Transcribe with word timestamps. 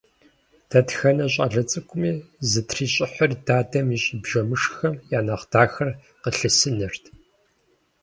Дэтхэнэ 0.69 1.25
щӀалэ 1.33 1.61
цӀыкӀуми 1.69 2.11
зытрищӀыхьыр 2.49 3.31
дадэм 3.45 3.87
ищӀ 3.95 4.11
бжэмышххэм 4.21 4.93
я 5.17 5.19
нэхъ 5.25 5.45
дахэр 5.51 5.89
къылъысынырт. 6.21 7.03